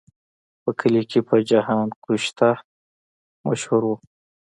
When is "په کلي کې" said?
0.61-1.19